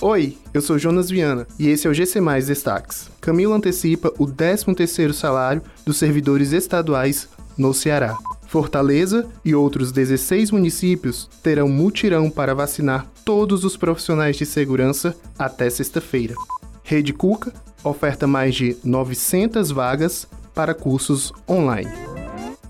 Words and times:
Oi, 0.00 0.38
eu 0.54 0.62
sou 0.62 0.78
Jonas 0.78 1.10
Viana 1.10 1.44
e 1.58 1.68
esse 1.68 1.88
é 1.88 1.90
o 1.90 1.92
GC 1.92 2.20
Mais 2.20 2.46
Destaques. 2.46 3.10
Camilo 3.20 3.52
antecipa 3.52 4.12
o 4.16 4.26
13º 4.28 5.12
salário 5.12 5.60
dos 5.84 5.96
servidores 5.96 6.52
estaduais 6.52 7.28
no 7.56 7.74
Ceará. 7.74 8.16
Fortaleza 8.46 9.26
e 9.44 9.56
outros 9.56 9.90
16 9.90 10.52
municípios 10.52 11.28
terão 11.42 11.68
mutirão 11.68 12.30
para 12.30 12.54
vacinar 12.54 13.08
todos 13.24 13.64
os 13.64 13.76
profissionais 13.76 14.36
de 14.36 14.46
segurança 14.46 15.16
até 15.36 15.68
sexta-feira. 15.68 16.36
Rede 16.84 17.12
Cuca 17.12 17.52
oferta 17.82 18.24
mais 18.24 18.54
de 18.54 18.76
900 18.84 19.72
vagas 19.72 20.28
para 20.54 20.74
cursos 20.74 21.32
online. 21.50 21.90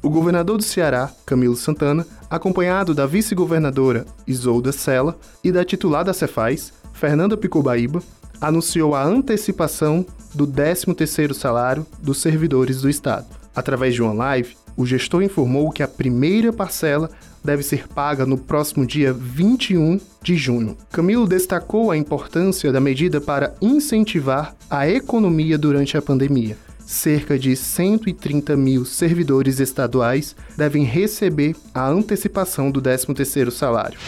O 0.00 0.08
governador 0.08 0.58
do 0.58 0.62
Ceará, 0.62 1.10
Camilo 1.26 1.56
Santana, 1.56 2.06
acompanhado 2.30 2.94
da 2.94 3.04
vice-governadora 3.04 4.06
Isolda 4.28 4.70
Sela 4.70 5.18
e 5.42 5.50
da 5.50 5.64
titular 5.64 6.04
da 6.04 6.12
Cefaz, 6.12 6.72
Fernanda 6.96 7.36
Picobaíba, 7.36 8.02
anunciou 8.40 8.94
a 8.94 9.02
antecipação 9.04 10.04
do 10.34 10.46
13º 10.46 11.32
salário 11.34 11.86
dos 12.02 12.20
servidores 12.20 12.80
do 12.80 12.90
Estado. 12.90 13.26
Através 13.54 13.94
de 13.94 14.02
uma 14.02 14.12
live, 14.12 14.56
o 14.76 14.84
gestor 14.84 15.22
informou 15.22 15.70
que 15.70 15.82
a 15.82 15.88
primeira 15.88 16.52
parcela 16.52 17.10
deve 17.42 17.62
ser 17.62 17.88
paga 17.88 18.26
no 18.26 18.36
próximo 18.36 18.84
dia 18.84 19.12
21 19.12 20.00
de 20.22 20.36
junho. 20.36 20.76
Camilo 20.90 21.26
destacou 21.26 21.90
a 21.90 21.96
importância 21.96 22.72
da 22.72 22.80
medida 22.80 23.20
para 23.20 23.54
incentivar 23.62 24.54
a 24.68 24.88
economia 24.88 25.56
durante 25.56 25.96
a 25.96 26.02
pandemia 26.02 26.56
cerca 26.86 27.36
de 27.36 27.56
130 27.56 28.56
mil 28.56 28.84
servidores 28.84 29.58
estaduais 29.58 30.36
devem 30.56 30.84
receber 30.84 31.56
a 31.74 31.86
antecipação 31.88 32.70
do 32.70 32.80
13º 32.80 33.50
salário. 33.50 33.98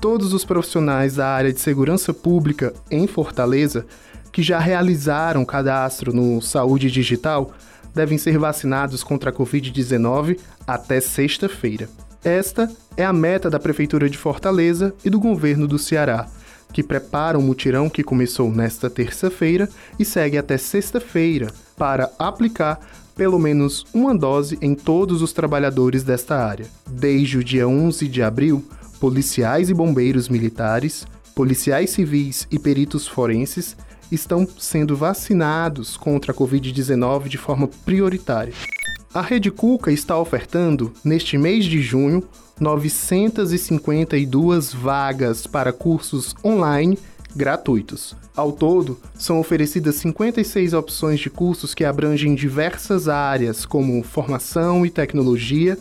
Todos 0.00 0.32
os 0.32 0.46
profissionais 0.46 1.16
da 1.16 1.28
área 1.28 1.52
de 1.52 1.60
segurança 1.60 2.14
pública 2.14 2.72
em 2.90 3.06
Fortaleza 3.06 3.84
que 4.32 4.42
já 4.42 4.58
realizaram 4.58 5.44
cadastro 5.44 6.10
no 6.10 6.40
Saúde 6.40 6.90
Digital 6.90 7.52
devem 7.94 8.16
ser 8.16 8.38
vacinados 8.38 9.04
contra 9.04 9.28
a 9.28 9.32
Covid-19 9.32 10.38
até 10.66 11.00
sexta-feira. 11.00 11.86
Esta 12.24 12.70
é 12.96 13.04
a 13.04 13.12
meta 13.12 13.50
da 13.50 13.58
Prefeitura 13.58 14.08
de 14.08 14.16
Fortaleza 14.16 14.94
e 15.04 15.10
do 15.10 15.20
governo 15.20 15.68
do 15.68 15.78
Ceará 15.78 16.26
que 16.72 16.82
prepara 16.82 17.38
um 17.38 17.42
mutirão 17.42 17.90
que 17.90 18.02
começou 18.02 18.50
nesta 18.50 18.88
terça-feira 18.88 19.68
e 19.98 20.04
segue 20.04 20.38
até 20.38 20.56
sexta-feira 20.56 21.48
para 21.76 22.10
aplicar 22.18 22.80
pelo 23.16 23.38
menos 23.38 23.84
uma 23.92 24.16
dose 24.16 24.56
em 24.62 24.74
todos 24.74 25.20
os 25.20 25.32
trabalhadores 25.32 26.02
desta 26.02 26.36
área. 26.36 26.66
Desde 26.88 27.38
o 27.38 27.44
dia 27.44 27.68
11 27.68 28.08
de 28.08 28.22
abril, 28.22 28.64
policiais 29.00 29.68
e 29.70 29.74
bombeiros 29.74 30.28
militares, 30.28 31.06
policiais 31.34 31.88
civis 31.90 32.46
e 32.50 32.58
peritos 32.58 33.08
forenses 33.08 33.74
estão 34.12 34.46
sendo 34.58 34.94
vacinados 34.94 35.96
contra 35.96 36.32
a 36.32 36.34
Covid-19 36.34 37.28
de 37.28 37.38
forma 37.38 37.66
prioritária. 37.84 38.52
A 39.14 39.22
Rede 39.22 39.50
Cuca 39.50 39.90
está 39.90 40.18
ofertando, 40.18 40.92
neste 41.02 41.38
mês 41.38 41.64
de 41.64 41.80
junho, 41.80 42.22
952 42.60 44.74
vagas 44.74 45.46
para 45.46 45.72
cursos 45.72 46.34
online 46.44 46.98
gratuitos. 47.34 48.14
Ao 48.36 48.52
todo, 48.52 49.00
são 49.14 49.40
oferecidas 49.40 49.94
56 49.96 50.74
opções 50.74 51.18
de 51.20 51.30
cursos 51.30 51.74
que 51.74 51.84
abrangem 51.84 52.34
diversas 52.34 53.08
áreas, 53.08 53.64
como 53.64 54.02
formação 54.02 54.84
e 54.84 54.90
tecnologia, 54.90 55.78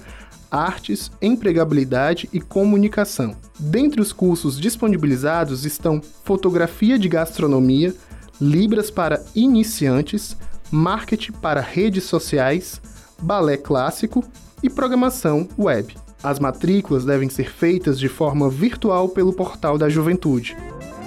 artes, 0.52 1.12
empregabilidade 1.22 2.30
e 2.34 2.40
comunicação. 2.40 3.36
Dentre 3.60 4.02
os 4.02 4.12
cursos 4.12 4.60
disponibilizados 4.60 5.66
estão 5.66 6.02
fotografia 6.24 6.98
de 6.98 7.08
gastronomia, 7.10 7.94
libras 8.40 8.90
para 8.90 9.24
iniciantes, 9.36 10.36
marketing 10.72 11.34
para 11.34 11.62
redes 11.62 12.06
sociais, 12.06 12.82
balé 13.22 13.58
clássico 13.58 14.24
e 14.64 14.70
programação 14.70 15.48
web. 15.58 15.96
As 16.22 16.40
matrículas 16.40 17.06
devem 17.06 17.30
ser 17.30 17.52
feitas 17.52 17.98
de 17.98 18.10
forma 18.10 18.50
virtual 18.50 19.10
pelo 19.10 19.34
portal 19.34 19.78
da 19.78 19.88
Juventude. 19.88 20.56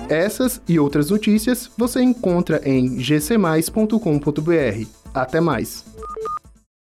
Essas 0.08 0.60
e 0.68 0.78
outras 0.78 1.10
notícias 1.10 1.70
você 1.76 2.02
encontra 2.02 2.60
em 2.64 2.96
gcmais.com.br. 2.96 4.86
Até 5.14 5.40
mais! 5.40 5.91